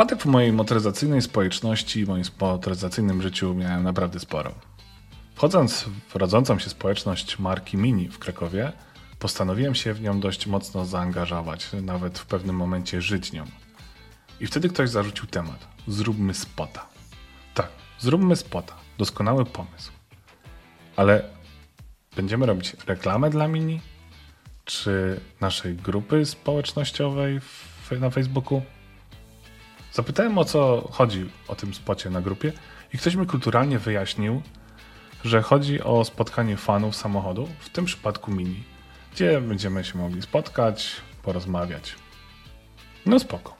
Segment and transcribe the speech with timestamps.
[0.00, 4.54] Wpadek w mojej motoryzacyjnej społeczności, w moim motoryzacyjnym życiu miałem naprawdę sporo.
[5.34, 8.72] Wchodząc w rodzącą się społeczność marki Mini w Krakowie,
[9.18, 13.44] postanowiłem się w nią dość mocno zaangażować, nawet w pewnym momencie żyć nią.
[14.40, 15.68] I wtedy ktoś zarzucił temat.
[15.86, 16.86] Zróbmy spota.
[17.54, 18.74] Tak, zróbmy spota.
[18.98, 19.92] Doskonały pomysł.
[20.96, 21.22] Ale
[22.16, 23.80] będziemy robić reklamę dla Mini?
[24.64, 27.40] Czy naszej grupy społecznościowej
[28.00, 28.62] na Facebooku?
[29.92, 32.52] Zapytałem o co chodzi o tym spocie na grupie
[32.94, 34.42] i ktoś mi kulturalnie wyjaśnił,
[35.24, 38.64] że chodzi o spotkanie fanów samochodu, w tym przypadku Mini,
[39.12, 41.94] gdzie będziemy się mogli spotkać, porozmawiać.
[43.06, 43.56] No spoko.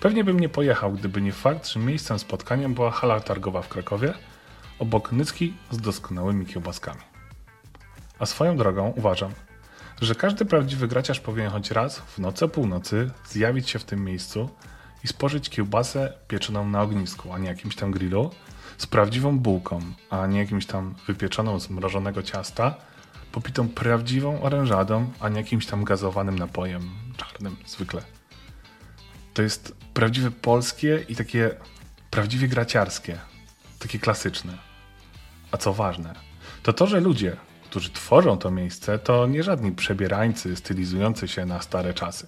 [0.00, 4.14] Pewnie bym nie pojechał, gdyby nie fakt, że miejscem spotkania była hala targowa w Krakowie,
[4.78, 7.00] obok Nycki z doskonałymi kiełbaskami.
[8.18, 9.32] A swoją drogą uważam,
[10.00, 14.50] że każdy prawdziwy graciarz powinien choć raz w nocy północy zjawić się w tym miejscu
[15.04, 18.30] i spożyć kiełbasę pieczoną na ognisku, a nie jakimś tam grillu,
[18.78, 22.74] z prawdziwą bułką, a nie jakimś tam wypieczoną z mrożonego ciasta,
[23.32, 28.02] popitą prawdziwą orężadą, a nie jakimś tam gazowanym napojem czarnym zwykle.
[29.34, 31.50] To jest prawdziwe polskie i takie
[32.10, 33.18] prawdziwie graciarskie,
[33.78, 34.58] takie klasyczne.
[35.52, 36.14] A co ważne,
[36.62, 41.62] to to, że ludzie, którzy tworzą to miejsce, to nie żadni przebierańcy stylizujący się na
[41.62, 42.26] stare czasy.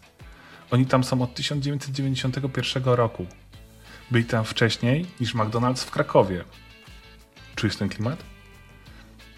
[0.70, 3.27] Oni tam są od 1991 roku.
[4.11, 6.45] Byli tam wcześniej niż McDonald's w Krakowie.
[7.55, 8.25] Czujesz ten klimat?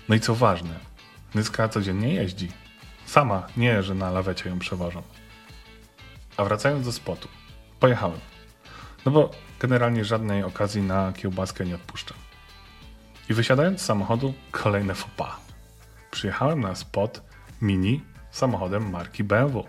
[0.08, 0.74] No i co ważne,
[1.34, 2.48] Nyska codziennie jeździ.
[3.06, 5.02] Sama, nie, że na lawecie ją przewożą.
[6.36, 7.28] A wracając do spotu,
[7.80, 8.20] pojechałem.
[9.06, 9.30] No bo
[9.60, 12.18] generalnie żadnej okazji na kiełbaskę nie odpuszczam.
[13.28, 15.36] I wysiadając z samochodu, kolejne faux pas.
[16.10, 17.22] Przyjechałem na spot
[17.62, 19.64] mini samochodem marki BMW.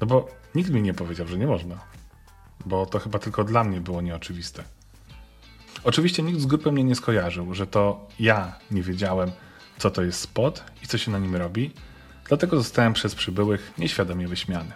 [0.00, 1.78] No bo nikt mi nie powiedział, że nie można.
[2.66, 4.64] Bo to chyba tylko dla mnie było nieoczywiste.
[5.84, 9.30] Oczywiście nikt z grupy mnie nie skojarzył, że to ja nie wiedziałem,
[9.78, 11.72] co to jest spot i co się na nim robi,
[12.28, 14.72] dlatego zostałem przez przybyłych nieświadomie wyśmiany.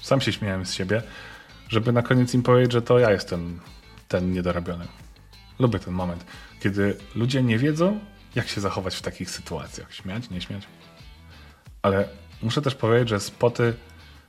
[0.00, 1.02] Sam się śmiałem z siebie,
[1.68, 3.60] żeby na koniec im powiedzieć, że to ja jestem
[4.08, 4.88] ten niedorobiony.
[5.58, 6.24] Lubię ten moment,
[6.60, 8.00] kiedy ludzie nie wiedzą,
[8.34, 9.94] jak się zachować w takich sytuacjach.
[9.94, 10.62] Śmiać, nie śmiać.
[11.82, 12.08] Ale
[12.42, 13.74] muszę też powiedzieć, że spoty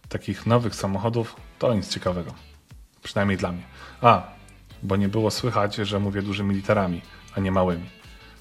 [0.10, 2.34] takich nowych samochodów to nic ciekawego.
[3.04, 3.64] Przynajmniej dla mnie.
[4.02, 4.28] A,
[4.84, 7.02] bo nie było słychać, że mówię dużymi literami,
[7.36, 7.90] a nie małymi.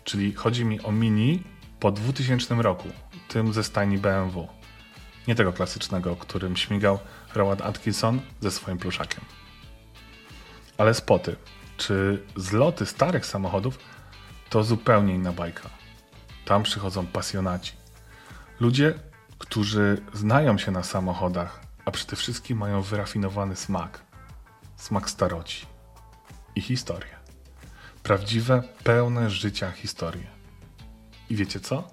[0.04, 1.42] Czyli chodzi mi o mini
[1.80, 2.88] po 2000 roku,
[3.28, 4.48] tym ze stajni BMW.
[5.28, 6.98] Nie tego klasycznego, którym śmigał
[7.34, 9.24] Rowan Atkinson ze swoim pluszakiem.
[10.78, 11.36] Ale spoty,
[11.76, 13.78] czy zloty starych samochodów
[14.50, 15.70] to zupełnie inna bajka.
[16.44, 17.72] Tam przychodzą pasjonaci.
[18.60, 18.94] Ludzie,
[19.38, 24.02] którzy znają się na samochodach, a przede wszystkim mają wyrafinowany smak.
[24.76, 25.66] Smak staroci
[26.54, 27.16] i historię.
[28.02, 30.26] Prawdziwe, pełne życia historie.
[31.30, 31.90] I wiecie co?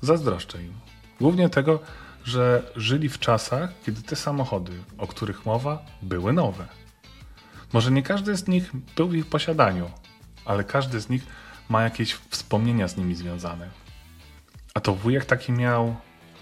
[0.00, 0.72] Zazdroszczę im.
[1.20, 1.80] Głównie tego,
[2.24, 6.68] że żyli w czasach, kiedy te samochody, o których mowa, były nowe.
[7.72, 9.90] Może nie każdy z nich był w ich posiadaniu,
[10.44, 11.26] ale każdy z nich
[11.68, 13.70] ma jakieś wspomnienia z nimi związane.
[14.74, 15.96] A to wujek taki miał,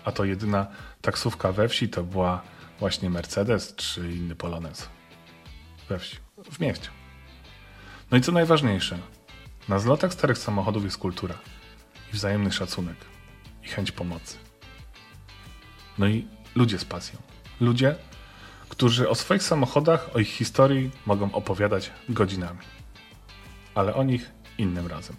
[0.05, 0.67] a to jedyna
[1.01, 2.43] taksówka we wsi to była
[2.79, 4.89] właśnie Mercedes czy inny Polonez.
[5.89, 6.17] We wsi,
[6.53, 6.89] w mieście.
[8.11, 8.99] No i co najważniejsze,
[9.69, 11.35] na zlotach starych samochodów jest kultura
[12.13, 12.97] i wzajemny szacunek
[13.65, 14.37] i chęć pomocy.
[15.99, 17.19] No i ludzie z pasją.
[17.61, 17.97] Ludzie,
[18.69, 22.59] którzy o swoich samochodach, o ich historii mogą opowiadać godzinami.
[23.75, 25.17] Ale o nich innym razem.